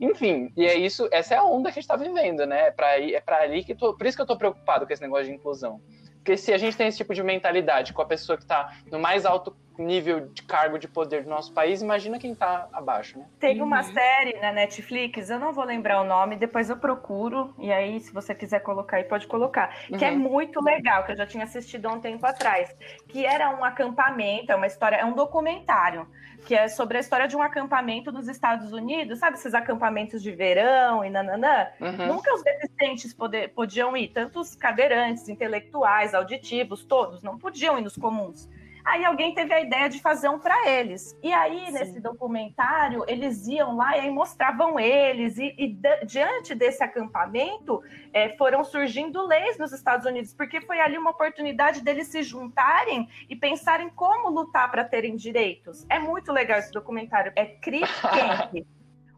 [0.00, 2.68] Enfim, e é isso, essa é a onda que a gente tá vivendo, né?
[2.68, 5.02] É aí- é pra ali que tô, por isso que eu tô preocupado com esse
[5.02, 5.80] negócio de inclusão.
[6.16, 8.98] Porque se a gente tem esse tipo de mentalidade com a pessoa que tá no
[8.98, 13.26] mais alto nível de cargo de poder do nosso país, imagina quem tá abaixo, né?
[13.38, 13.92] Tem uma Uhum.
[13.94, 18.12] série na Netflix, eu não vou lembrar o nome, depois eu procuro, e aí, se
[18.12, 19.74] você quiser colocar aí, pode colocar.
[19.98, 20.18] Que é Uhum.
[20.18, 22.74] muito legal, que eu já tinha assistido há um tempo atrás.
[23.08, 26.06] Que era um acampamento, é uma história, é um documentário,
[26.44, 30.30] que é sobre a história de um acampamento nos Estados Unidos, sabe esses acampamentos de
[30.32, 31.66] verão e nananã?
[31.80, 32.06] Uhum.
[32.06, 37.82] Nunca os deficientes poder- podiam ir, tanto os cadeirantes, intelectuais, auditivos, todos, não podiam ir
[37.82, 38.48] nos comuns.
[38.86, 41.18] Aí alguém teve a ideia de fazer um para eles.
[41.20, 41.72] E aí, Sim.
[41.72, 45.36] nesse documentário, eles iam lá e aí mostravam eles.
[45.38, 50.96] E, e diante desse acampamento, eh, foram surgindo leis nos Estados Unidos, porque foi ali
[50.96, 55.84] uma oportunidade deles se juntarem e pensarem como lutar para terem direitos.
[55.90, 57.32] É muito legal esse documentário.
[57.34, 58.64] É Chris Camp.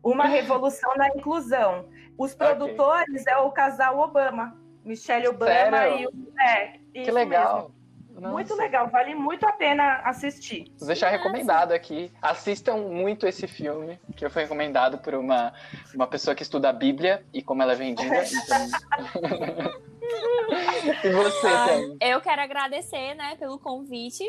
[0.02, 1.84] Uma revolução na inclusão.
[2.16, 4.56] Os produtores é o casal Obama.
[4.82, 5.98] Michelle Obama Sério?
[6.00, 6.40] e o.
[6.40, 7.54] É, Que legal.
[7.56, 7.77] mesmo.
[8.20, 8.62] Muito Nossa.
[8.62, 10.72] legal, vale muito a pena assistir.
[10.78, 12.10] Vou deixar recomendado aqui.
[12.20, 15.52] Assistam muito esse filme, que foi recomendado por uma,
[15.94, 18.08] uma pessoa que estuda a Bíblia e como ela é vendida.
[18.48, 19.78] Então...
[21.04, 21.96] e você, Tami?
[22.00, 24.24] eu quero agradecer, né, pelo convite.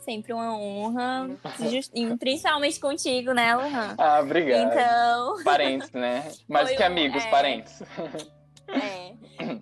[0.00, 1.30] Sempre uma honra.
[2.20, 3.94] Principalmente contigo, né, Lohan?
[3.96, 4.70] Ah, obrigado.
[4.70, 6.30] Então, Parentes, né?
[6.46, 7.30] Mais Foi que um- amigos, é.
[7.30, 7.82] parentes.
[8.68, 9.14] É.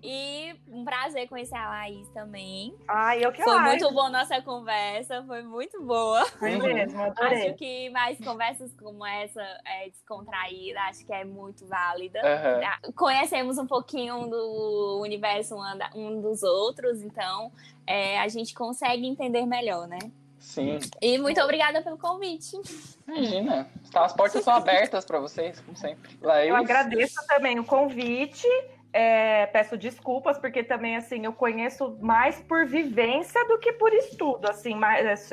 [0.03, 2.75] E um prazer conhecer a Laís também.
[2.89, 3.63] Ai, eu que Foi acho.
[3.65, 6.25] muito boa nossa conversa, foi muito boa.
[6.27, 6.63] Foi Uhum.
[6.63, 7.47] mesmo, adorei.
[7.49, 12.21] Acho que mais conversas como essa, é, descontraída, acho que é muito válida.
[12.25, 17.53] Ah, Conhecemos um pouquinho do universo um, um dos outros, então
[17.87, 19.99] é, a gente consegue entender melhor, né?
[20.39, 22.57] Sim, E muito obrigada pelo convite.
[23.07, 23.69] imagina.
[23.93, 26.19] Tá, As portas são abertas para vocês, como sempre.
[26.21, 28.47] Laís, Eu agradeço também o convite.
[28.93, 34.49] É, peço desculpas, porque também, assim, eu conheço mais por vivência do que por estudo.
[34.49, 34.79] Assim,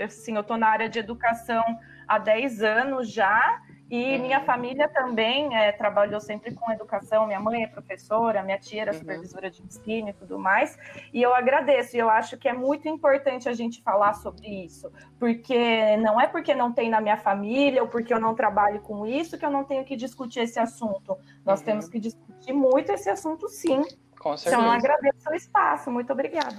[0.03, 1.63] assim eu estou na área de educação
[2.07, 3.61] há 10 anos já.
[3.89, 4.21] E Uhum.
[4.21, 7.25] minha família também é, trabalhou sempre com educação.
[7.25, 8.99] Minha mãe é professora, minha tia era Uhum.
[8.99, 10.77] supervisora de ensino e tudo mais.
[11.13, 11.95] E eu agradeço.
[11.95, 14.91] E eu acho que é muito importante a gente falar sobre isso.
[15.17, 19.07] Porque não é porque não tem na minha família ou porque eu não trabalho com
[19.07, 21.17] isso que eu não tenho que discutir esse assunto.
[21.45, 21.65] Nós Uhum.
[21.65, 23.81] temos que discutir muito esse assunto, sim.
[24.19, 24.73] com Então, eu certeza.
[24.75, 25.89] agradeço o espaço.
[25.89, 26.55] Muito obrigada.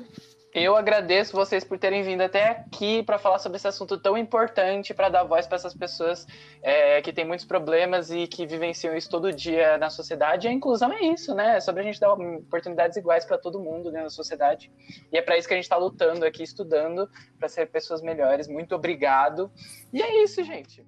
[0.53, 4.93] Eu agradeço vocês por terem vindo até aqui para falar sobre esse assunto tão importante,
[4.93, 6.27] para dar voz para essas pessoas
[6.61, 10.49] é, que têm muitos problemas e que vivenciam isso todo dia na sociedade.
[10.49, 11.59] E a inclusão é isso, né?
[11.59, 14.73] É sobre a gente dar oportunidades iguais para todo mundo dentro da sociedade.
[15.13, 18.49] E é para isso que a gente está lutando aqui, estudando, para ser pessoas melhores.
[18.49, 19.53] Muito obrigado.
[19.93, 20.85] E é isso, gente.